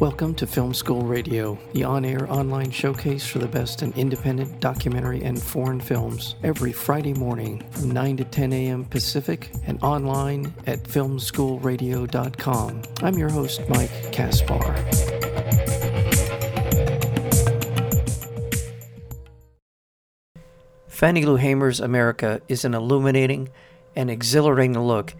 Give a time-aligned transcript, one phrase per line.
[0.00, 4.60] Welcome to Film School Radio, the on air online showcase for the best in independent
[4.60, 8.84] documentary and foreign films, every Friday morning from 9 to 10 a.m.
[8.84, 12.82] Pacific and online at filmschoolradio.com.
[13.02, 14.76] I'm your host, Mike Kaspar.
[20.88, 23.48] Fannie Lou Hamer's America is an illuminating
[23.96, 25.14] and exhilarating look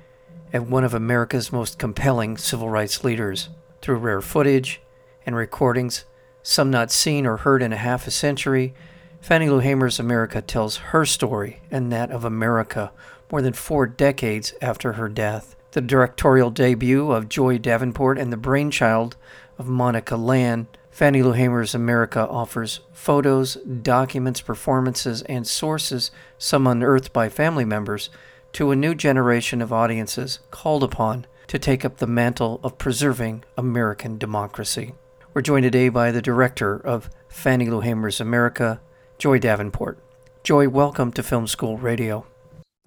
[0.52, 3.48] at one of America's most compelling civil rights leaders
[3.87, 4.81] through rare footage
[5.25, 6.07] and recordings,
[6.43, 8.75] some not seen or heard in a half a century.
[9.21, 12.91] Fannie Lou Hamer's America tells her story and that of America
[13.31, 15.55] more than four decades after her death.
[15.71, 19.15] The directorial debut of Joy Davenport and the brainchild
[19.57, 27.12] of Monica Land, Fannie Lou Hamer's America offers photos, documents, performances, and sources, some unearthed
[27.12, 28.11] by family members,
[28.55, 33.44] to a new generation of audiences called upon to take up the mantle of preserving
[33.56, 34.94] American democracy.
[35.33, 38.80] We're joined today by the director of Fannie Lou Hamer's America,
[39.19, 40.03] Joy Davenport.
[40.42, 42.27] Joy, welcome to Film School Radio.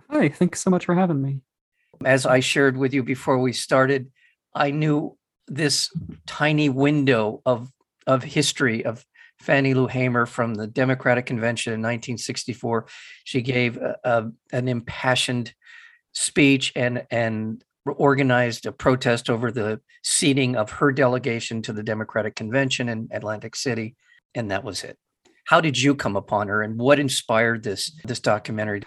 [0.10, 1.42] Hi, thanks so much for having me.
[2.04, 4.12] As I shared with you before we started,
[4.54, 5.90] I knew this
[6.26, 7.72] tiny window of
[8.08, 9.06] of history of
[9.40, 12.88] Fannie Lou Hamer from the Democratic Convention in 1964.
[13.24, 15.54] She gave a, a, an impassioned
[16.14, 22.36] speech and and organized a protest over the seating of her delegation to the Democratic
[22.36, 23.96] Convention in Atlantic City,
[24.36, 24.98] and that was it.
[25.46, 28.84] How did you come upon her, and what inspired this this documentary?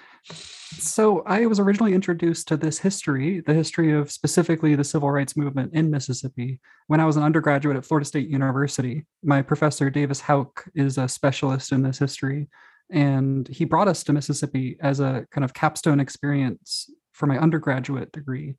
[0.78, 5.36] So I was originally introduced to this history, the history of specifically the civil rights
[5.36, 9.04] movement in Mississippi, when I was an undergraduate at Florida State University.
[9.22, 12.48] My professor Davis Houck is a specialist in this history,
[12.90, 18.12] and he brought us to Mississippi as a kind of capstone experience for my undergraduate
[18.12, 18.54] degree.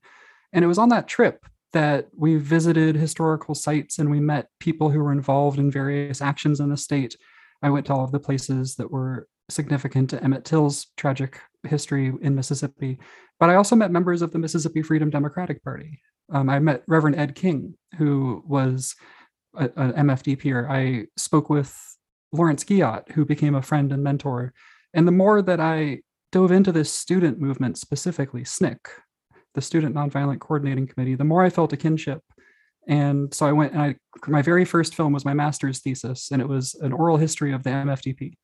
[0.54, 4.88] And it was on that trip that we visited historical sites and we met people
[4.88, 7.16] who were involved in various actions in the state.
[7.62, 12.12] I went to all of the places that were significant to Emmett Till's tragic history
[12.22, 12.98] in Mississippi.
[13.40, 16.00] But I also met members of the Mississippi Freedom Democratic Party.
[16.32, 18.94] Um, I met Reverend Ed King, who was
[19.56, 20.70] an MFDPer.
[20.70, 21.76] I spoke with
[22.32, 24.54] Lawrence Guyot, who became a friend and mentor.
[24.94, 28.78] And the more that I dove into this student movement specifically, SNCC,
[29.54, 32.20] the Student Nonviolent Coordinating Committee, the more I felt a kinship.
[32.86, 36.42] And so I went and I, my very first film was my master's thesis, and
[36.42, 38.34] it was an oral history of the MFDP.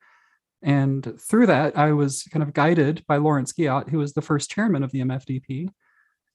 [0.63, 4.49] And through that, I was kind of guided by Lawrence Guyot, who was the first
[4.49, 5.69] chairman of the MFDP.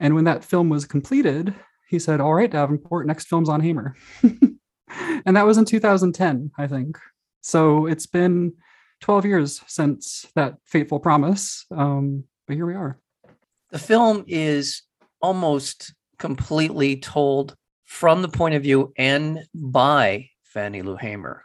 [0.01, 1.55] And when that film was completed,
[1.89, 3.95] he said, All right, Davenport, next film's on Hamer.
[4.23, 6.99] and that was in 2010, I think.
[7.41, 8.55] So it's been
[9.01, 11.65] 12 years since that fateful promise.
[11.71, 12.99] Um, but here we are.
[13.77, 14.81] The film is
[15.21, 17.55] almost completely told
[17.85, 21.45] from the point of view and by Fannie Lou Hamer.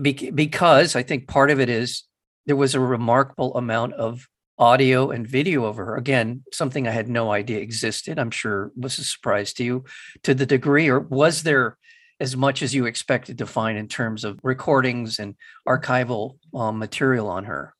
[0.00, 2.04] Be- because I think part of it is
[2.46, 4.26] there was a remarkable amount of
[4.58, 5.94] audio and video of her.
[5.96, 8.18] Again, something I had no idea existed.
[8.18, 9.84] I'm sure was a surprise to you
[10.22, 11.76] to the degree, or was there
[12.18, 15.34] as much as you expected to find in terms of recordings and
[15.68, 17.74] archival um, material on her?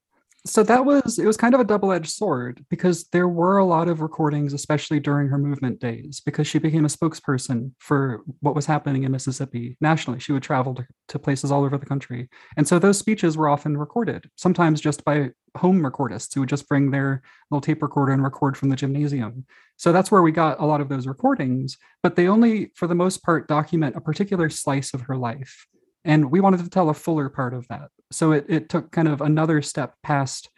[0.45, 3.89] So that was it was kind of a double-edged sword because there were a lot
[3.89, 8.67] of recordings especially during her movement days because she became a spokesperson for what was
[8.67, 10.19] happening in mississippi nationally.
[10.19, 12.29] She would travel to, to places all over the country.
[12.57, 16.69] And so those speeches were often recorded sometimes just by home recordists who would just
[16.69, 19.47] bring their little tape recorder and record from the gymnasium.
[19.77, 22.95] So that's where we got a lot of those recordings but they only for the
[22.97, 25.67] most part document a particular slice of her life.
[26.05, 29.09] And we wanted to tell a fuller part of that so it, it took kind
[29.09, 30.49] of another step past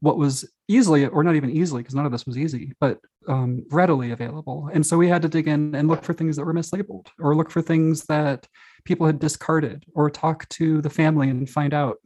[0.00, 2.98] what was easily or not even easily because none of this was easy but
[3.28, 4.70] um, readily available.
[4.72, 7.36] And so we had to dig in and look for things that were mislabeled or
[7.36, 8.46] look for things that
[8.84, 11.98] people had discarded or talk to the family and find out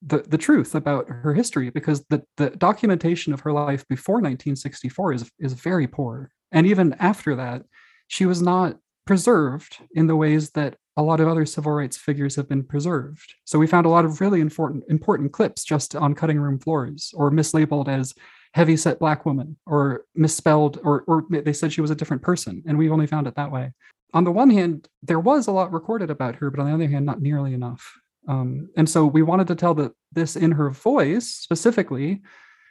[0.00, 5.12] the, the truth about her history because the, the documentation of her life before 1964
[5.12, 6.30] is, is very poor.
[6.52, 7.62] And even after that
[8.08, 8.76] she was not
[9.06, 13.34] preserved in the ways that a lot of other civil rights figures have been preserved.
[13.44, 17.12] So we found a lot of really important important clips just on cutting room floors
[17.14, 18.14] or mislabeled as
[18.52, 22.62] heavy set black woman or misspelled or or they said she was a different person
[22.66, 23.72] and we've only found it that way.
[24.12, 26.88] On the one hand, there was a lot recorded about her, but on the other
[26.88, 27.92] hand, not nearly enough.
[28.28, 32.22] Um, and so we wanted to tell the, this in her voice specifically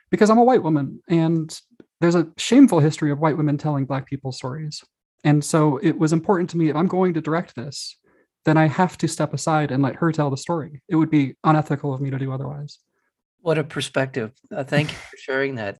[0.09, 1.59] because I'm a white woman and
[1.99, 4.83] there's a shameful history of white women telling black people stories.
[5.23, 7.97] And so it was important to me if I'm going to direct this,
[8.45, 10.81] then I have to step aside and let her tell the story.
[10.89, 12.79] It would be unethical of me to do otherwise.
[13.41, 14.31] What a perspective.
[14.53, 15.77] Uh, thank you for sharing that.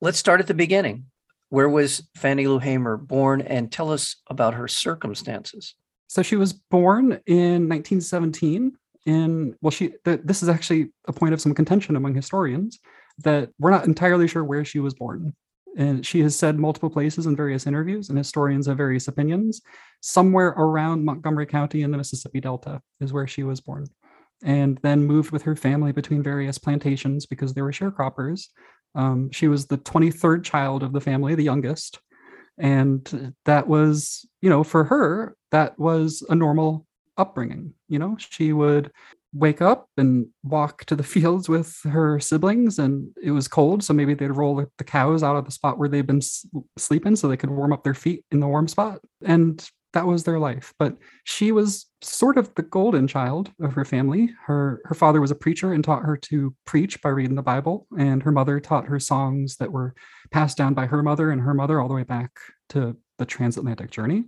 [0.00, 1.06] Let's start at the beginning.
[1.48, 5.74] Where was Fannie Lou Hamer born and tell us about her circumstances?
[6.08, 8.72] So she was born in 1917
[9.04, 12.78] in well she the, this is actually a point of some contention among historians
[13.18, 15.34] that we're not entirely sure where she was born
[15.76, 19.62] and she has said multiple places in various interviews and historians have various opinions.
[20.00, 23.86] Somewhere around montgomery county in the mississippi delta is where she was born
[24.44, 28.48] and then moved with her family between various plantations because they were sharecroppers.
[28.94, 32.00] Um, she was the 23rd child of the family the youngest
[32.58, 36.86] and that was you know for her that was a normal
[37.16, 38.16] upbringing you know?
[38.18, 38.90] She would
[39.32, 43.92] wake up and walk to the fields with her siblings and it was cold so
[43.92, 46.22] maybe they'd roll the cows out of the spot where they've been
[46.78, 50.24] sleeping so they could warm up their feet in the warm spot and that was
[50.24, 50.72] their life.
[50.78, 54.30] But she was sort of the golden child of her family.
[54.46, 57.86] Her her father was a preacher and taught her to preach by reading the bible
[57.98, 59.94] and her mother taught her songs that were
[60.30, 62.30] passed down by her mother and her mother all the way back
[62.70, 64.24] to the transatlantic journey.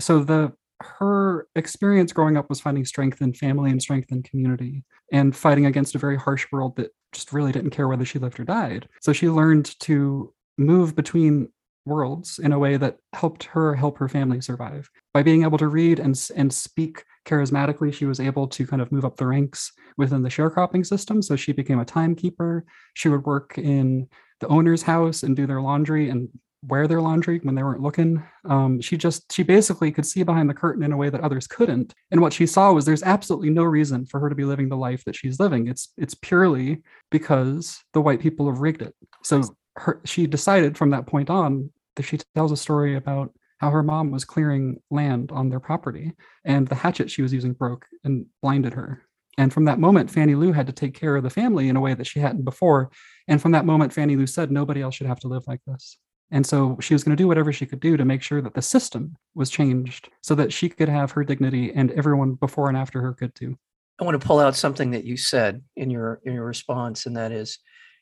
[0.00, 0.52] So the
[0.82, 5.66] her experience growing up was finding strength in family and strength in community and fighting
[5.66, 8.88] against a very harsh world that just really didn't care whether she lived or died.
[9.00, 11.48] So she learned to move between
[11.84, 14.88] worlds in a way that helped her help her family survive.
[15.12, 18.92] By being able to read and, and speak charismatically, she was able to kind of
[18.92, 21.22] move up the ranks within the sharecropping system.
[21.22, 22.64] So she became a timekeeper.
[22.94, 24.08] She would work in
[24.40, 26.28] the owner's house and do their laundry and
[26.66, 28.22] wear their laundry when they weren't looking.
[28.44, 31.46] Um, she just she basically could see behind the curtain in a way that others
[31.46, 31.92] couldn't.
[32.10, 34.76] And what she saw was there's absolutely no reason for her to be living the
[34.76, 35.68] life that she's living.
[35.68, 38.94] It's it's purely because the white people have rigged it.
[39.22, 39.42] So
[39.76, 43.82] her she decided from that point on that she tells a story about how her
[43.82, 46.12] mom was clearing land on their property
[46.44, 49.02] and the hatchet she was using broke and blinded her.
[49.38, 51.80] And from that moment, Fannie Lou had to take care of the family in a
[51.80, 52.90] way that she hadn't before.
[53.28, 55.96] And from that moment, Fannie Lou said, nobody else should have to live like this.
[56.32, 58.54] And so she was going to do whatever she could do to make sure that
[58.54, 62.76] the system was changed so that she could have her dignity and everyone before and
[62.76, 63.58] after her could too.
[64.00, 67.16] I want to pull out something that you said in your in your response, and
[67.18, 67.58] that is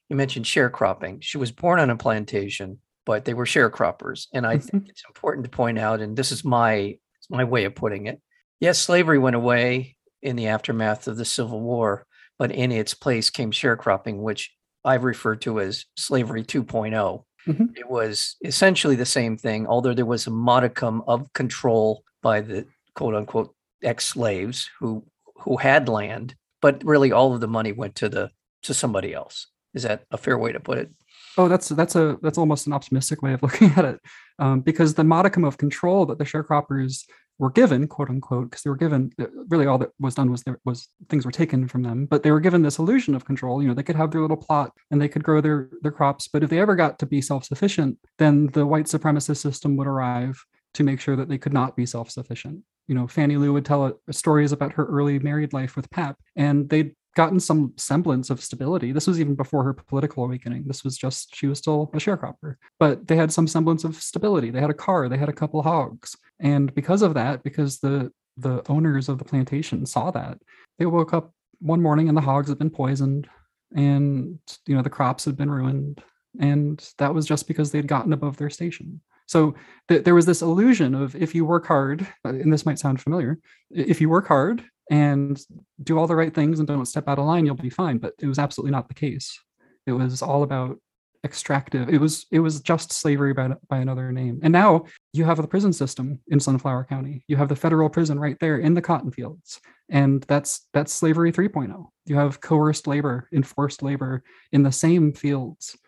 [0.08, 1.18] you mentioned sharecropping.
[1.20, 4.28] She was born on a plantation, but they were sharecroppers.
[4.32, 4.90] And I think mm-hmm.
[4.90, 6.98] it's important to point out, and this is my
[7.28, 8.22] my way of putting it.
[8.60, 12.06] Yes, slavery went away in the aftermath of the Civil War,
[12.38, 14.52] but in its place came sharecropping, which
[14.84, 17.66] I've referred to as slavery 2.0 Mm-hmm.
[17.76, 22.66] It was essentially the same thing, although there was a modicum of control by the
[22.94, 25.04] quote unquote ex slaves who
[25.36, 28.30] who had land, but really all of the money went to the
[28.62, 29.46] to somebody else.
[29.74, 30.90] Is that a fair way to put it?
[31.38, 34.00] Oh, that's that's a that's almost an optimistic way of looking at it,
[34.38, 37.04] um, because the modicum of control that the sharecroppers
[37.40, 40.42] were given, quote unquote, because they were given uh, really all that was done was
[40.42, 43.62] there was things were taken from them, but they were given this illusion of control.
[43.62, 46.28] You know, they could have their little plot and they could grow their their crops,
[46.28, 49.86] but if they ever got to be self sufficient, then the white supremacist system would
[49.86, 50.44] arrive
[50.74, 52.60] to make sure that they could not be self sufficient.
[52.88, 56.68] You know, Fannie Lou would tell stories about her early married life with Pap, and
[56.68, 58.92] they'd gotten some semblance of stability.
[58.92, 60.64] This was even before her political awakening.
[60.66, 64.50] This was just, she was still a sharecropper, but they had some semblance of stability.
[64.50, 66.16] They had a car, they had a couple hogs.
[66.38, 70.38] And because of that, because the the owners of the plantation saw that,
[70.78, 73.28] they woke up one morning and the hogs had been poisoned
[73.76, 76.02] and you know the crops had been ruined
[76.40, 79.54] and that was just because they had gotten above their station so
[79.88, 83.00] th- there was this illusion of if you work hard uh, and this might sound
[83.00, 83.38] familiar
[83.70, 85.40] if you work hard and
[85.82, 87.98] do all the right things and don't step out of line, you'll be fine.
[87.98, 89.38] But it was absolutely not the case.
[89.86, 90.78] It was all about
[91.24, 91.88] extractive.
[91.88, 94.40] It was it was just slavery by, by another name.
[94.42, 97.24] And now you have the prison system in Sunflower County.
[97.28, 99.60] You have the federal prison right there in the cotton fields.
[99.88, 101.86] And that's that's slavery 3.0.
[102.06, 105.78] You have coerced labor, enforced labor in the same fields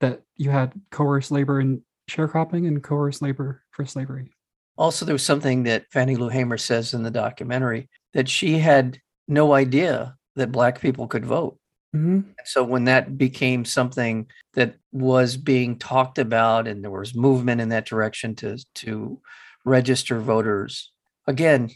[0.00, 4.30] that you had coerced labor in sharecropping and coerced labor for slavery.
[4.76, 8.98] Also, there was something that Fannie Lou Hamer says in the documentary that she had
[9.28, 11.58] no idea that Black people could vote.
[11.94, 12.30] Mm-hmm.
[12.44, 17.68] So when that became something that was being talked about, and there was movement in
[17.68, 19.20] that direction to to
[19.64, 20.90] register voters,
[21.26, 21.70] again,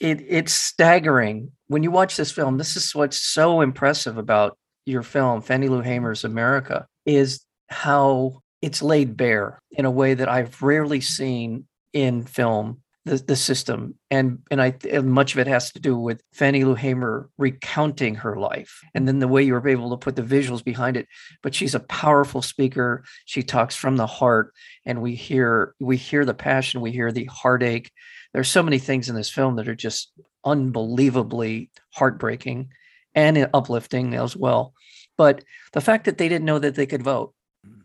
[0.00, 2.58] it it's staggering when you watch this film.
[2.58, 8.82] This is what's so impressive about your film, Fannie Lou Hamer's America, is how it's
[8.82, 13.94] laid bare in a way that I've rarely seen in film the, the system.
[14.10, 18.14] And and I and much of it has to do with Fannie Lou Hamer recounting
[18.16, 21.06] her life and then the way you were able to put the visuals behind it.
[21.42, 23.04] But she's a powerful speaker.
[23.26, 24.52] She talks from the heart
[24.86, 27.90] and we hear we hear the passion we hear the heartache.
[28.32, 30.12] There's so many things in this film that are just
[30.44, 32.70] unbelievably heartbreaking
[33.14, 34.72] and uplifting as well.
[35.16, 37.34] But the fact that they didn't know that they could vote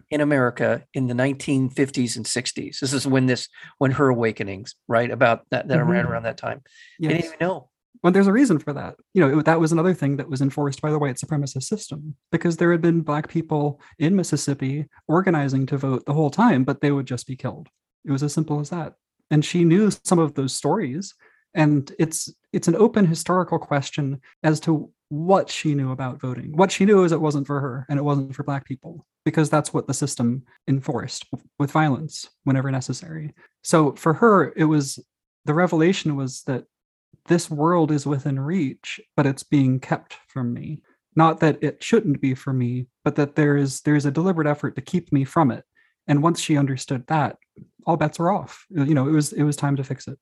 [0.09, 2.79] in America in the 1950s and 60s.
[2.79, 5.09] This is when this when her awakenings, right?
[5.11, 5.87] About that that Mhm.
[5.87, 6.61] around around that time.
[6.99, 7.09] Yes.
[7.09, 7.69] I didn't even know.
[8.01, 8.95] Well, there's a reason for that.
[9.13, 12.15] You know, it, that was another thing that was enforced by the white supremacist system
[12.31, 16.79] because there had been black people in Mississippi organizing to vote the whole time, but
[16.81, 17.67] they would just be killed.
[18.05, 18.93] It was as simple as that.
[19.31, 21.13] And she knew some of those stories,
[21.53, 26.55] and it's it's an open historical question as to what she knew about voting.
[26.55, 29.49] What she knew is it wasn't for her and it wasn't for black people because
[29.49, 31.25] that's what the system enforced
[31.57, 33.33] with violence whenever necessary.
[33.63, 34.99] So for her, it was
[35.45, 36.65] the revelation was that
[37.27, 40.81] this world is within reach, but it's being kept from me.
[41.15, 44.47] Not that it shouldn't be for me, but that there is there is a deliberate
[44.47, 45.63] effort to keep me from it.
[46.07, 47.37] And once she understood that,
[47.85, 48.65] all bets were off.
[48.69, 50.17] You know, it was it was time to fix it.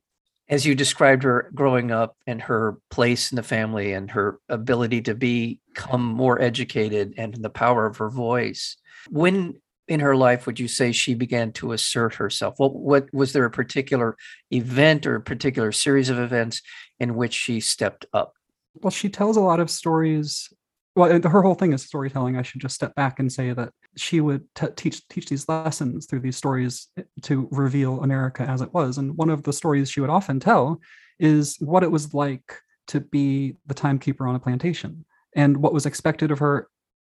[0.50, 5.02] As you described her growing up and her place in the family and her ability
[5.04, 8.78] to become more educated and the power of her voice.
[9.10, 9.56] When
[9.88, 12.56] in her life would you say she began to assert herself?
[12.58, 14.18] What what was there a particular
[14.52, 16.62] event or a particular series of events
[17.00, 18.34] in which she stepped up?
[18.76, 20.54] Well, she tells a lot of stories.
[20.98, 22.38] Well, her whole thing is storytelling.
[22.38, 26.08] I should just step back and say that she would t- teach teach these lessons
[26.08, 28.98] through these stories eh, to reveal America as it was.
[28.98, 30.82] And one of the stories she would often tell
[31.20, 32.52] is what it was like
[32.88, 36.68] to be the timekeeper on a plantation and what was expected of her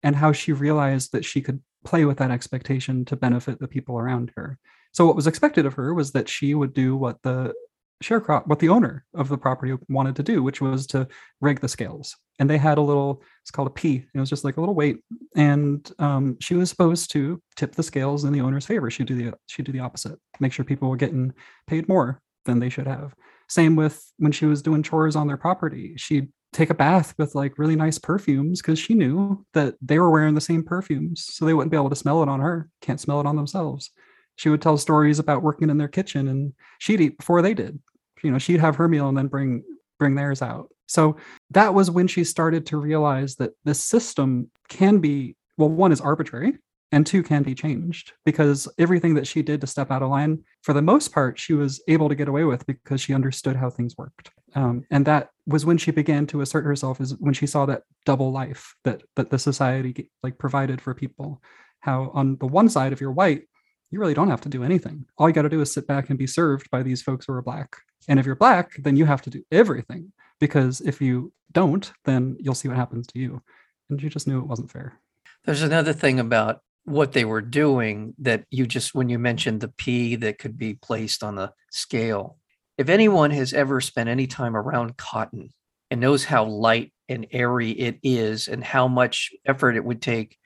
[0.03, 3.97] and how she realized that she could play with that expectation to benefit the people
[3.97, 4.59] around her.
[4.91, 7.53] So what was expected of her was that she would do what the
[8.03, 11.07] sharecrop, what the owner of the property wanted to do, which was to
[11.41, 12.15] rig the scales.
[12.39, 14.05] And they had a little, it's called a pea.
[14.13, 14.99] It was just like a little weight,
[15.35, 18.89] and um, she was supposed to tip the scales in the owner's favor.
[18.89, 21.33] She'd do the she'd do the opposite, make sure people were getting
[21.67, 23.13] paid more than they should have.
[23.49, 25.95] Same with when she was doing chores on their property.
[25.97, 30.09] She'd take a bath with like really nice perfumes because she knew that they were
[30.09, 32.69] wearing the same perfumes, so they wouldn't be able to smell it on her.
[32.81, 33.91] Can't smell it on themselves.
[34.39, 37.77] She would tell stories about working in their kitchen, and she'd eat before they did.
[38.23, 39.63] You know, she'd have her meal and then bring
[39.97, 40.69] bring theirs out.
[40.87, 41.17] So
[41.51, 45.99] that was when she started to realize that this system can be well, one is
[45.99, 46.57] arbitrary,
[46.93, 50.41] and two can be changed because everything that she did to step out of line,
[50.63, 53.69] for the most part, she was able to get away with because she understood how
[53.69, 54.31] things worked.
[54.55, 57.83] Um, and that was when she began to assert herself is when she saw that
[58.05, 61.41] double life that that the society like provided for people
[61.81, 63.43] how on the one side if you're white
[63.91, 65.05] you really don't have to do anything.
[65.17, 67.33] All you got to do is sit back and be served by these folks who
[67.33, 67.77] are black.
[68.07, 72.37] And if you're black then you have to do everything because if you don't then
[72.39, 73.41] you'll see what happens to you.
[73.89, 74.99] And you just knew it wasn't fair.
[75.45, 79.67] There's another thing about what they were doing that you just, when you mentioned the
[79.67, 82.37] pea that could be placed on the scale.
[82.77, 85.49] If anyone has ever spent any time around cotton
[85.91, 90.37] and knows how light and airy it is and how much effort it would take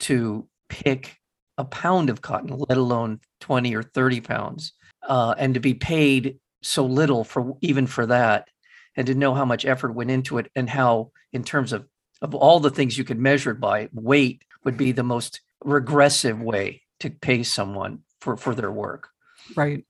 [0.00, 1.18] to pick
[1.58, 4.72] a pound of cotton, let alone 20 or 30 pounds,
[5.08, 8.48] uh, and to be paid so little for even for that,
[8.96, 11.86] and to know how much effort went into it and how, in terms of
[12.20, 16.40] of all the things you could measure it by, weight would be the most regressive
[16.40, 19.08] way to pay someone for for their work.
[19.56, 19.84] right.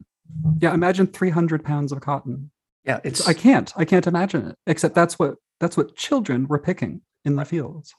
[0.60, 2.50] Yeah imagine 300 pounds of cotton.
[2.84, 6.58] Yeah, it's i can't i can't imagine it except that's what that's what children were
[6.58, 7.94] picking in the fields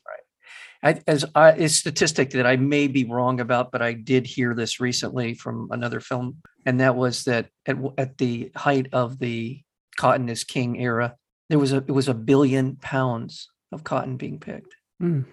[0.84, 4.54] I, as I, a statistic that I may be wrong about, but I did hear
[4.54, 9.62] this recently from another film, and that was that at, at the height of the
[9.98, 11.16] cotton is king era,
[11.50, 14.76] there was a it was a billion pounds of cotton being picked.
[15.02, 15.26] Mm.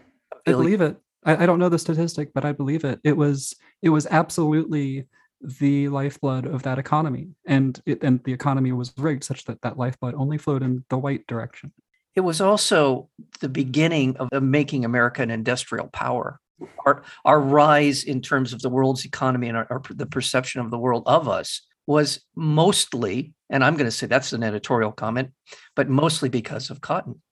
[0.47, 0.97] I believe it.
[1.25, 3.01] I, I don't know the statistic, but I believe it.
[3.03, 5.07] It was it was absolutely
[5.43, 9.79] the lifeblood of that economy, and it and the economy was rigged such that that
[9.79, 11.73] lifeblood only flowed in the white direction.
[12.21, 13.09] It was also
[13.41, 16.39] the beginning of, making America an industrial power.
[16.85, 20.71] Our our rise in terms of the world's economy and our, our, the perception of
[20.71, 25.31] the world of us was mostly, and I'm going to say that's an editorial comment,
[25.75, 27.23] but mostly because of cotton.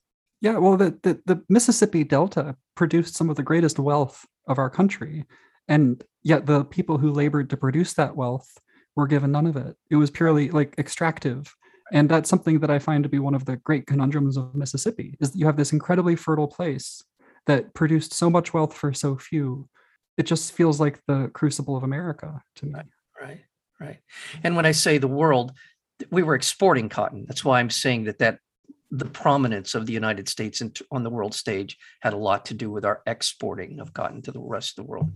[0.41, 4.71] Yeah, well, the, the the Mississippi Delta produced some of the greatest wealth of our
[4.71, 5.27] country,
[5.69, 8.49] and yet the people who labored to produce that wealth
[8.97, 9.77] were given none of it.
[9.91, 11.55] It was purely like extractive.
[11.93, 15.17] And that's something that I find to be one of the great conundrums of Mississippi
[15.21, 17.03] is that you have this incredibly fertile place
[17.47, 19.69] that produced so much wealth for so few.
[20.17, 22.75] It just feels like the crucible of America to me.
[23.21, 23.41] Right,
[23.81, 23.99] right.
[24.45, 25.53] And when I say the world,
[26.11, 27.25] we were exporting cotton.
[27.27, 28.39] That's why I'm saying that that
[28.91, 32.71] the prominence of the United States on the world stage had a lot to do
[32.71, 35.11] with our exporting of cotton to the rest of the world.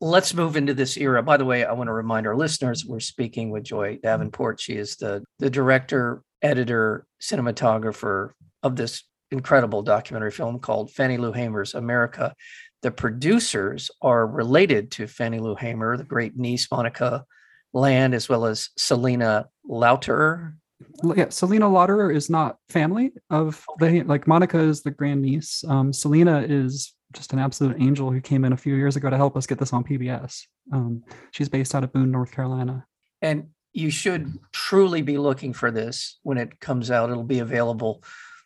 [0.00, 1.22] Let's move into this era.
[1.22, 4.60] By the way, I want to remind our listeners we're speaking with Joy Davenport.
[4.60, 8.30] She is the, the director, editor, cinematographer
[8.62, 12.34] of this incredible documentary film called Fannie Lou Hamer's America,
[12.82, 17.24] the producers are related to Fannie Lou Hamer, the great niece Monica
[17.72, 20.54] Land, as well as Selina Lauterer.
[21.02, 25.64] Yeah, Selina Lauterer is not family of the like Monica is the grandniece.
[25.66, 29.16] Um, Selina is just an absolute angel who came in a few years ago to
[29.16, 30.42] help us get this on PBS.
[30.72, 32.86] Um, she's based out of Boone, North Carolina.
[33.22, 37.10] And you should truly be looking for this when it comes out.
[37.10, 38.02] It'll be available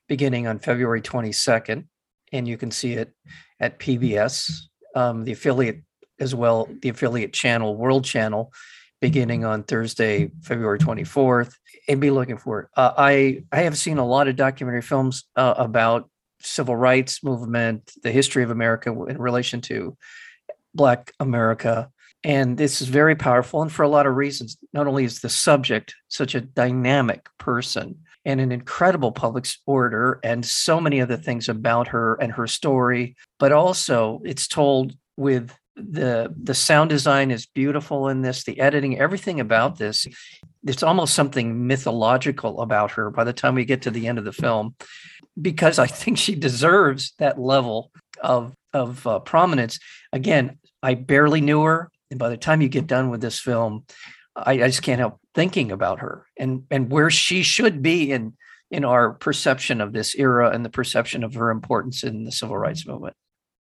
[0.08, 1.86] beginning on February 22nd,
[2.32, 3.12] and you can see it
[3.60, 4.52] at PBS,
[4.94, 5.82] um, the affiliate
[6.20, 8.52] as well, the affiliate channel, World Channel,
[9.00, 11.52] beginning on Thursday, February 24th,
[11.88, 12.68] and be looking for it.
[12.76, 16.08] Uh, I I have seen a lot of documentary films uh, about
[16.44, 19.96] civil rights movement, the history of America in relation to
[20.74, 21.90] Black America.
[22.24, 24.56] And this is very powerful, and for a lot of reasons.
[24.72, 30.46] Not only is the subject such a dynamic person and an incredible public orator, and
[30.46, 36.32] so many other things about her and her story, but also it's told with the
[36.42, 40.06] the sound design is beautiful in this the editing everything about this
[40.64, 44.24] it's almost something mythological about her by the time we get to the end of
[44.24, 44.74] the film
[45.40, 47.90] because i think she deserves that level
[48.22, 49.78] of of uh, prominence.
[50.12, 53.84] Again i barely knew her and by the time you get done with this film
[54.36, 58.34] I, I just can't help thinking about her and and where she should be in
[58.72, 62.56] in our perception of this era and the perception of her importance in the civil
[62.56, 63.14] rights movement.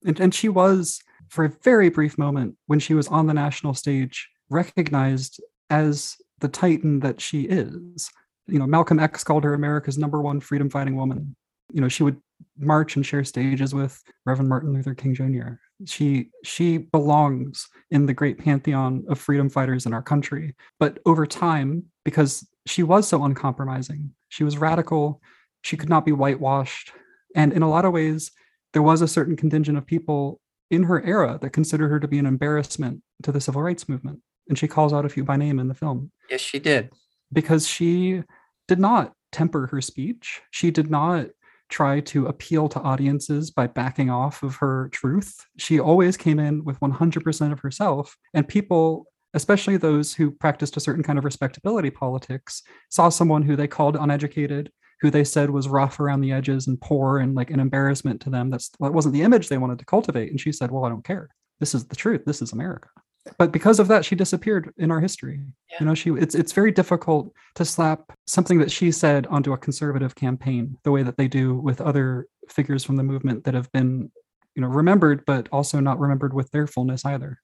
[0.06, 3.74] And, and she was for a very brief moment when she was on the national
[3.74, 8.12] stage recognized as the titan that she is.
[8.48, 11.36] You know malcolm x called her america's number one freedom fighting woman.
[11.72, 12.22] You know she would
[12.58, 15.54] march and share stages with reverend martin luther king jr
[15.86, 20.56] she she belongs in the great pantheon of freedom fighters in our country.
[20.80, 25.22] But over time because she was so uncompromising she was radical
[25.64, 26.92] she could not be whitewashed
[27.36, 28.32] and in a lot of ways
[28.74, 30.42] there was a certain contingent of people
[30.72, 34.22] in her era that considered her to be an embarrassment to the civil rights movement.
[34.50, 36.12] And she calls out a few by name in the film.
[36.30, 36.92] Yes, she did.
[37.32, 38.24] Because she
[38.68, 40.42] did not temper her speech.
[40.50, 41.28] She did not
[41.70, 45.46] try to appeal to audiences by backing off of her truth.
[45.58, 48.18] She always came in with 100% of herself.
[48.34, 53.56] And people, especially those who practiced a certain kind of respectability politics, saw someone who
[53.56, 57.50] they called uneducated, who they said was rough around the edges and poor and like
[57.50, 58.50] an embarrassment to them.
[58.50, 60.30] That's that wasn't the image they wanted to cultivate.
[60.30, 61.30] And she said, Well, I don't care.
[61.60, 62.24] This is the truth.
[62.26, 62.90] This is America.
[63.38, 65.40] But because of that, she disappeared in our history.
[65.72, 65.78] Yeah.
[65.80, 69.58] You know, she it's it's very difficult to slap something that she said onto a
[69.58, 73.72] conservative campaign the way that they do with other figures from the movement that have
[73.72, 74.12] been,
[74.56, 77.40] you know, remembered, but also not remembered with their fullness either.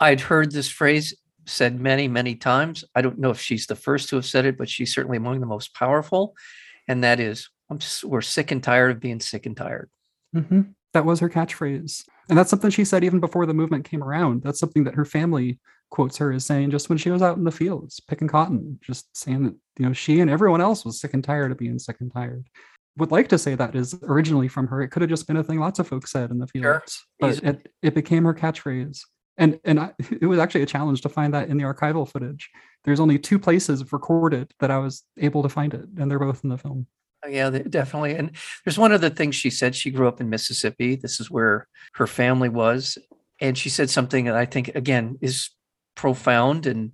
[0.00, 1.14] I'd heard this phrase
[1.44, 2.84] said many, many times.
[2.94, 5.40] I don't know if she's the first to have said it, but she's certainly among
[5.40, 6.34] the most powerful
[6.88, 9.90] and that is just, we're sick and tired of being sick and tired.
[10.34, 10.62] Mm-hmm.
[10.92, 14.42] That was her catchphrase, and that's something she said even before the movement came around.
[14.42, 15.58] That's something that her family
[15.90, 19.14] quotes her as saying just when she was out in the fields picking cotton, just
[19.16, 21.96] saying that you know she and everyone else was sick and tired of being sick
[22.00, 22.46] and tired.
[22.96, 24.80] Would like to say that is originally from her.
[24.80, 27.02] It could have just been a thing lots of folks said in the fields, sure.
[27.20, 29.00] but it, it became her catchphrase
[29.38, 32.50] and and I, it was actually a challenge to find that in the archival footage.
[32.84, 36.44] There's only two places recorded that i was able to find it and they're both
[36.44, 36.86] in the film.
[37.24, 38.14] Oh, yeah definitely.
[38.14, 38.32] And
[38.64, 39.74] there's one of the things she said.
[39.74, 40.96] She grew up in mississippi.
[40.96, 42.98] This is where her family was.
[43.40, 45.50] And she said something that i think again is
[45.94, 46.92] profound and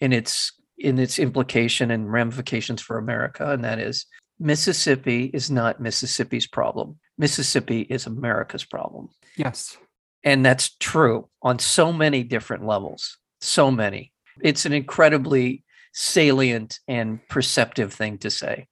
[0.00, 4.06] in its in its implication and ramifications for america and that is
[4.40, 6.98] mississippi is not mississippi's problem.
[7.16, 9.08] Mississippi is america's problem.
[9.36, 9.76] Yes
[10.24, 14.12] and that's true on so many different levels, so many.
[14.40, 18.66] It's an incredibly salient and perceptive thing to say.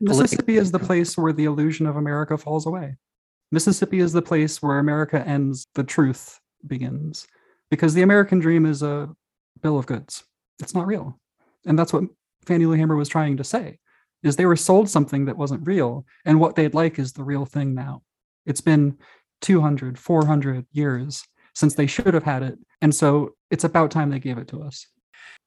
[0.00, 2.96] Mississippi is the place where the illusion of America falls away.
[3.50, 7.26] Mississippi is the place where America ends, the truth begins.
[7.70, 9.08] Because the American dream is a
[9.62, 10.24] bill of goods.
[10.60, 11.18] It's not real.
[11.66, 12.04] And that's what
[12.46, 13.78] Fannie Lou Hamer was trying to say
[14.22, 17.44] is they were sold something that wasn't real and what they'd like is the real
[17.44, 18.02] thing now.
[18.46, 18.98] It's been
[19.40, 21.24] 200, 400 years
[21.54, 22.58] since they should have had it.
[22.80, 24.86] And so it's about time they gave it to us.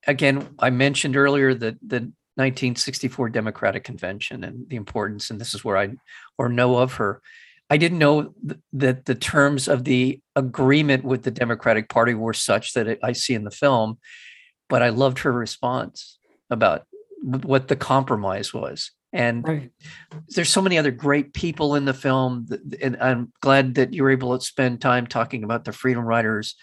[0.08, 5.64] Again, I mentioned earlier that the 1964 Democratic Convention and the importance, and this is
[5.64, 5.90] where I
[6.38, 7.22] or know of her.
[7.70, 12.34] I didn't know th- that the terms of the agreement with the Democratic Party were
[12.34, 14.00] such that it, I see in the film,
[14.70, 16.18] but I loved her response
[16.50, 16.86] about
[17.22, 18.92] what the compromise was.
[19.14, 19.72] And right.
[20.30, 22.48] there's so many other great people in the film.
[22.82, 26.56] And I'm glad that you were able to spend time talking about the freedom riders,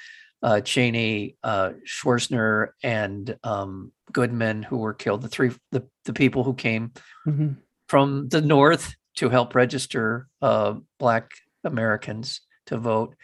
[0.43, 5.23] uh, Cheney, uh, Schwerner, and um, Goodman, who were killed.
[5.23, 6.93] The three, the, the people who came
[7.27, 7.53] mm-hmm.
[7.89, 11.31] from the North to help register uh, Black
[11.65, 13.15] Americans to vote.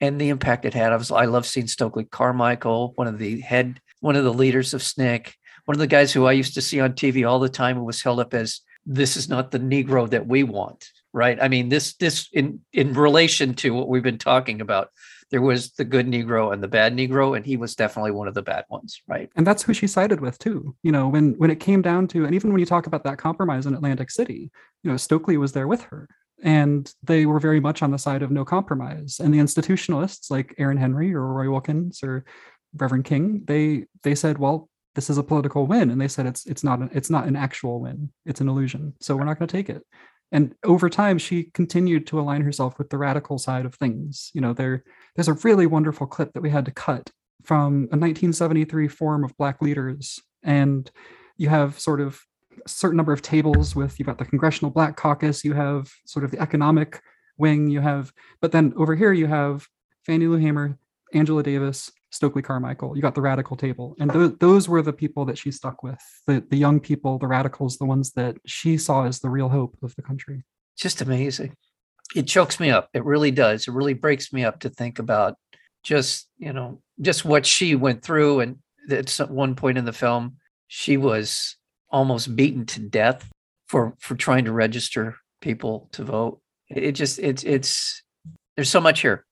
[0.00, 0.92] and the impact it had.
[0.92, 4.74] I was I love seeing Stokely Carmichael, one of the head, one of the leaders
[4.74, 5.32] of SNCC,
[5.64, 8.02] one of the guys who I used to see on TV all the time was
[8.02, 11.38] held up as this is not the Negro that we want, right?
[11.40, 14.90] I mean, this this in in relation to what we've been talking about,
[15.30, 18.34] there was the good Negro and the bad Negro, and he was definitely one of
[18.34, 19.30] the bad ones, right?
[19.36, 20.76] And that's who she sided with too.
[20.82, 23.18] You know, when when it came down to, and even when you talk about that
[23.18, 24.50] compromise in Atlantic City,
[24.82, 26.08] you know, Stokely was there with her
[26.42, 29.18] and they were very much on the side of no compromise.
[29.18, 32.24] And the institutionalists like Aaron Henry or Roy Wilkins or
[32.76, 36.46] Reverend King, they they said, well, this is a political win, and they said it's
[36.46, 38.94] it's not an, it's not an actual win, it's an illusion.
[39.00, 39.82] So we're not going to take it.
[40.32, 44.30] And over time, she continued to align herself with the radical side of things.
[44.34, 47.10] You know, there there's a really wonderful clip that we had to cut
[47.42, 50.90] from a 1973 forum of Black leaders, and
[51.36, 52.20] you have sort of
[52.64, 56.24] a certain number of tables with you've got the Congressional Black Caucus, you have sort
[56.24, 57.00] of the economic
[57.36, 59.66] wing, you have, but then over here you have
[60.06, 60.78] Fannie Lou Hamer,
[61.12, 62.94] Angela Davis, Stokely Carmichael.
[62.94, 65.98] You got the radical table, and th- those were the people that she stuck with.
[66.26, 69.76] The the young people, the radicals, the ones that she saw as the real hope
[69.82, 70.44] of the country.
[70.78, 71.56] Just amazing.
[72.14, 72.88] It chokes me up.
[72.94, 73.66] It really does.
[73.66, 75.36] It really breaks me up to think about
[75.82, 78.58] just you know just what she went through, and
[78.90, 80.36] at one point in the film,
[80.68, 81.56] she was
[81.90, 83.28] almost beaten to death
[83.66, 86.40] for for trying to register people to vote.
[86.68, 88.02] It just it's it's
[88.54, 89.26] there's so much here.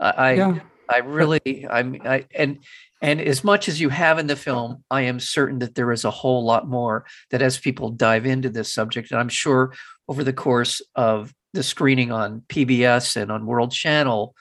[0.00, 0.58] I yeah.
[0.92, 2.58] I, really I'm I and
[3.00, 6.04] and as much as you have in the film, I am certain that there is
[6.04, 9.74] a whole lot more that as people dive into this subject, and I'm sure
[10.08, 14.34] over the course of the screening on PBS and on World Channel,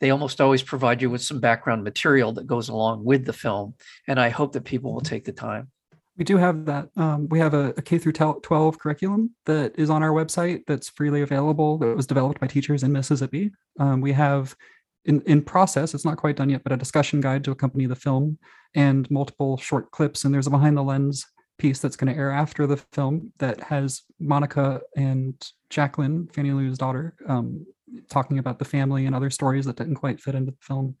[0.00, 3.74] they almost always provide you with some background material that goes along with the film.
[4.08, 5.70] And I hope that people will take the time.
[6.16, 6.88] We do have that.
[6.96, 10.88] Um, we have a, a K through 12 curriculum that is on our website that's
[10.88, 11.76] freely available.
[11.78, 13.50] That was developed by teachers in Mississippi.
[13.78, 14.56] Um, we have
[15.06, 17.96] in, in process, it's not quite done yet, but a discussion guide to accompany the
[17.96, 18.38] film
[18.74, 20.24] and multiple short clips.
[20.24, 21.24] And there's a behind the lens
[21.58, 25.34] piece that's going to air after the film that has Monica and
[25.70, 27.64] Jacqueline, Fannie Lou's daughter, um,
[28.10, 30.96] talking about the family and other stories that didn't quite fit into the film.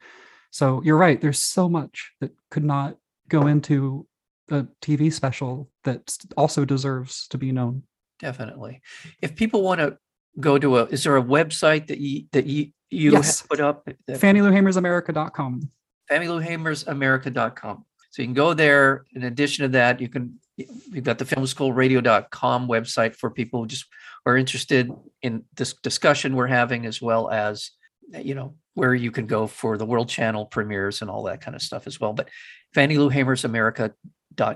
[0.50, 1.20] So you're right.
[1.20, 2.96] There's so much that could not
[3.28, 4.06] go into
[4.50, 7.82] a TV special that also deserves to be known.
[8.20, 8.80] Definitely.
[9.20, 9.98] If people want to
[10.38, 13.40] go to a, is there a website that you that you you yes.
[13.40, 13.88] have put up?
[14.16, 15.70] Fannie Lou Hamersamerica.com.
[16.08, 17.84] Fannie Lou Hamersamerica.com.
[18.10, 19.04] So you can go there.
[19.14, 23.86] In addition to that, you can you've got the filmschoolradio.com website for people who just
[24.24, 24.90] are interested
[25.22, 27.72] in this discussion we're having, as well as
[28.18, 31.54] you know where you can go for the World Channel premieres and all that kind
[31.54, 32.12] of stuff as well.
[32.12, 32.28] But
[32.74, 33.92] Fannie Lou Hamersamerica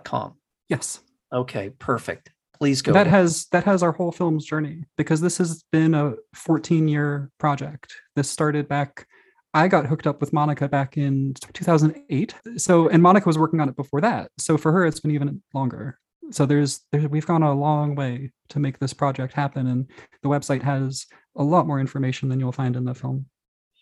[0.04, 0.34] com.
[0.68, 1.00] Yes.
[1.32, 2.30] Okay, perfect.
[2.60, 2.92] Please go.
[2.92, 3.20] That ahead.
[3.20, 7.94] has that has our whole film's journey because this has been a 14 year project.
[8.16, 9.06] This started back
[9.52, 12.34] I got hooked up with Monica back in 2008.
[12.58, 14.30] So and Monica was working on it before that.
[14.38, 15.98] So for her it's been even longer.
[16.32, 19.90] So there's, there's we've gone a long way to make this project happen and
[20.22, 23.26] the website has a lot more information than you'll find in the film.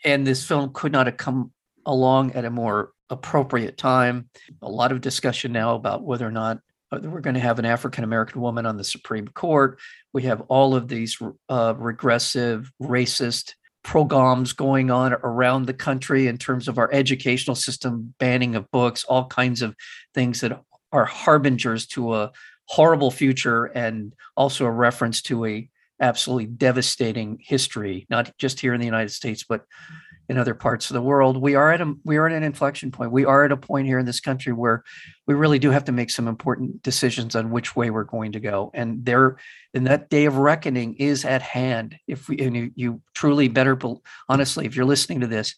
[0.04, 1.52] And this film could not have come
[1.84, 4.30] along at a more appropriate time.
[4.62, 6.60] A lot of discussion now about whether or not
[6.90, 9.78] we're going to have an African American woman on the Supreme Court.
[10.12, 16.38] We have all of these uh, regressive, racist programs going on around the country in
[16.38, 19.74] terms of our educational system, banning of books, all kinds of
[20.14, 20.60] things that
[20.92, 22.32] are harbingers to a
[22.66, 25.70] horrible future and also a reference to a
[26.00, 29.64] absolutely devastating history, not just here in the United States, but
[30.28, 31.40] in other parts of the world.
[31.40, 33.12] We are at a we are at an inflection point.
[33.12, 34.84] We are at a point here in this country where
[35.26, 38.40] we really do have to make some important decisions on which way we're going to
[38.40, 38.70] go.
[38.74, 39.38] And there,
[39.72, 41.96] and that day of reckoning is at hand.
[42.06, 43.78] If we and you, you truly better
[44.28, 45.54] honestly, if you're listening to this,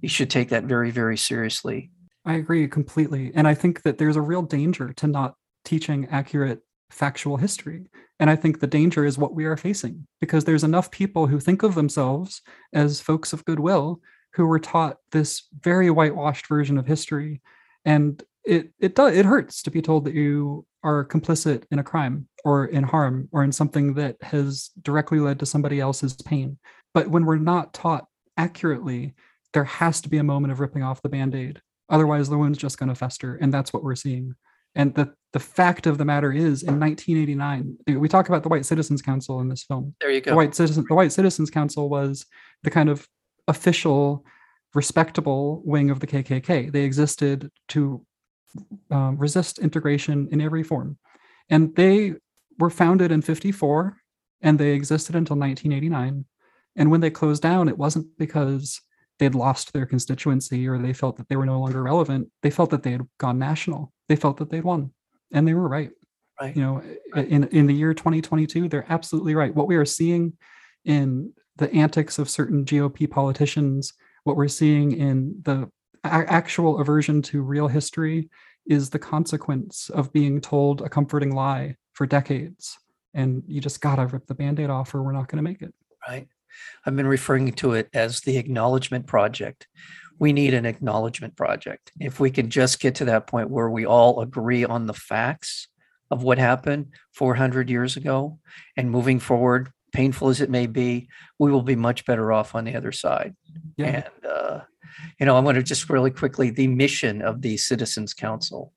[0.00, 1.90] you should take that very, very seriously.
[2.24, 3.32] I agree completely.
[3.34, 6.60] And I think that there's a real danger to not teaching accurate
[6.92, 7.86] factual history.
[8.20, 11.40] And I think the danger is what we are facing because there's enough people who
[11.40, 14.00] think of themselves as folks of goodwill
[14.34, 17.40] who were taught this very whitewashed version of history.
[17.84, 21.84] And it it does it hurts to be told that you are complicit in a
[21.84, 26.58] crime or in harm or in something that has directly led to somebody else's pain.
[26.94, 29.14] But when we're not taught accurately,
[29.52, 31.60] there has to be a moment of ripping off the band-aid.
[31.88, 33.36] Otherwise the wound's just going to fester.
[33.36, 34.34] And that's what we're seeing.
[34.74, 38.66] And the, the fact of the matter is, in 1989, we talk about the White
[38.66, 39.94] Citizens Council in this film.
[40.00, 40.32] There you go.
[40.32, 42.26] The White Citizen, the White Citizens Council was
[42.62, 43.06] the kind of
[43.48, 44.24] official,
[44.74, 46.72] respectable wing of the KKK.
[46.72, 48.04] They existed to
[48.90, 50.98] um, resist integration in every form,
[51.50, 52.14] and they
[52.58, 53.96] were founded in 54,
[54.40, 56.24] and they existed until 1989.
[56.76, 58.80] And when they closed down, it wasn't because
[59.18, 62.28] they'd lost their constituency or they felt that they were no longer relevant.
[62.42, 63.92] They felt that they had gone national.
[64.12, 64.90] They felt that they'd won.
[65.32, 65.88] And they were right.
[66.38, 66.54] Right.
[66.54, 66.82] You know,
[67.16, 69.54] in, in the year 2022, they're absolutely right.
[69.54, 70.34] What we are seeing
[70.84, 73.94] in the antics of certain GOP politicians,
[74.24, 75.70] what we're seeing in the
[76.04, 78.28] actual aversion to real history
[78.66, 82.76] is the consequence of being told a comforting lie for decades.
[83.14, 85.72] And you just gotta rip the band-aid off or we're not gonna make it.
[86.06, 86.28] right?
[86.84, 89.68] I've been referring to it as the acknowledgement project.
[90.22, 91.90] We need an acknowledgement project.
[91.98, 95.66] If we can just get to that point where we all agree on the facts
[96.12, 98.38] of what happened 400 years ago
[98.76, 101.08] and moving forward, painful as it may be,
[101.40, 103.34] we will be much better off on the other side.
[103.76, 104.04] Yeah.
[104.04, 104.60] And, uh,
[105.18, 108.72] you know, I want to just really quickly the mission of the Citizens Council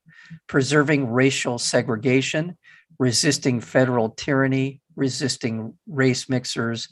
[0.48, 2.58] preserving racial segregation,
[2.98, 6.90] resisting federal tyranny, resisting race mixers,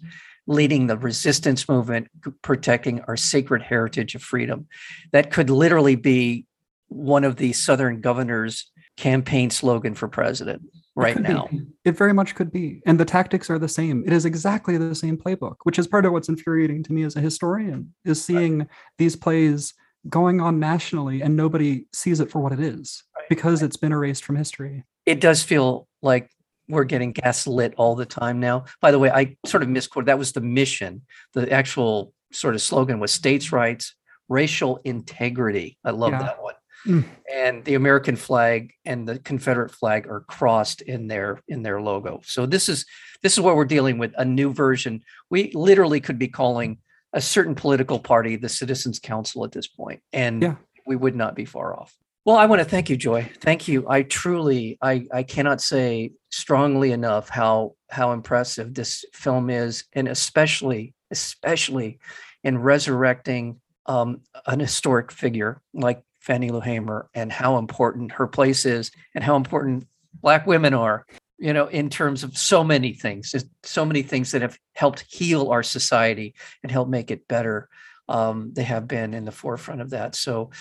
[0.47, 2.08] leading the resistance movement,
[2.41, 4.67] protecting our sacred heritage of freedom.
[5.12, 6.45] That could literally be
[6.88, 11.23] one of the Southern governor's campaign slogan for president It right be.
[11.23, 11.49] now.
[11.86, 12.82] It very much could be.
[12.86, 14.03] And the tactics are the same.
[14.06, 17.15] It is exactly the same playbook, which is part of what's infuriating to me as
[17.15, 19.73] a historian, is seeing these plays
[20.10, 23.93] going on nationally and nobody sees it for what it is Right, because it's been
[23.93, 24.84] erased from history.
[25.06, 26.29] it does feel like
[26.69, 28.65] we're getting gaslit all the time now.
[28.82, 30.08] By the way, I sort of misquoted.
[30.08, 31.02] That was the mission.
[31.34, 33.95] The actual sort of slogan was states' rights,
[34.30, 35.78] racial integrity.
[35.84, 36.19] I love Yeah.
[36.23, 36.54] that one.
[36.86, 37.06] Mm.
[37.34, 42.19] And the American flag and the Confederate flag are crossed in their in their logo.
[42.26, 42.86] So this is
[43.21, 45.02] this is what we're dealing with a new version.
[45.30, 46.80] We literally could be calling
[47.13, 50.56] a certain political party the Citizens Council at this point, and Yeah.
[50.86, 51.95] we would not be far off.
[52.26, 53.30] Well, I want to thank you, Joy.
[53.41, 53.86] Thank you.
[53.88, 60.07] I truly, I, I cannot say strongly enough how how impressive this film is, and
[60.07, 61.99] especially, especially
[62.43, 68.65] in resurrecting um, an historic figure like Fannie Lou Hamer and how important her place
[68.65, 69.85] is, and how important
[70.21, 71.05] Black women are.
[71.37, 75.49] You know, in terms of so many things, so many things that have helped heal
[75.49, 77.69] our society and help make it better.
[78.09, 80.15] Um, they have been in the forefront of that.
[80.15, 80.51] So,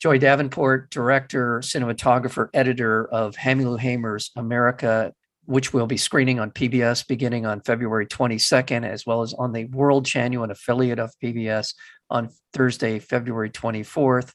[0.00, 5.12] Joy Davenport, director, cinematographer, editor of Hammy Lou Hamer's America,
[5.44, 9.66] which will be screening on PBS beginning on February 22nd, as well as on the
[9.66, 11.74] World Channel, an affiliate of PBS,
[12.08, 14.32] on Thursday, February 24th.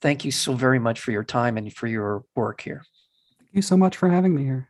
[0.00, 2.84] Thank you so very much for your time and for your work here.
[3.38, 4.69] Thank you so much for having me here.